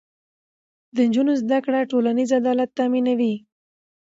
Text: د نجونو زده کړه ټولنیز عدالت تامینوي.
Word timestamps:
د 0.95 0.97
نجونو 1.07 1.33
زده 1.41 1.57
کړه 1.65 1.79
ټولنیز 1.91 2.29
عدالت 2.39 2.69
تامینوي. 2.79 3.35